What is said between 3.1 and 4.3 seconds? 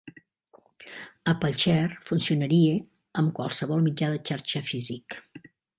amb qualsevol mitjà de